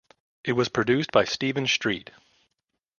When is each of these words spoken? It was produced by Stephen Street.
It 0.43 0.53
was 0.53 0.67
produced 0.67 1.11
by 1.11 1.25
Stephen 1.25 1.67
Street. 1.67 2.09